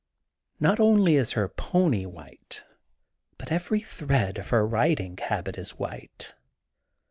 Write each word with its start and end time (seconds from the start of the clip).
Not 0.59 0.79
only 0.79 1.15
is 1.15 1.33
her 1.33 1.47
pony 1.47 2.07
white 2.07 2.63
but 3.37 3.51
every 3.51 3.81
thread 3.81 4.39
of 4.39 4.49
her 4.49 4.65
riding 4.65 5.15
habit 5.17 5.59
is 5.59 5.77
white. 5.77 6.33